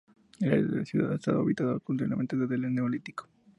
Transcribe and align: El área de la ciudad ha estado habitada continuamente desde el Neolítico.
El 0.39 0.49
área 0.51 0.63
de 0.65 0.77
la 0.77 0.83
ciudad 0.83 1.11
ha 1.11 1.15
estado 1.17 1.41
habitada 1.41 1.77
continuamente 1.79 2.35
desde 2.35 2.55
el 2.55 2.73
Neolítico. 2.73 3.27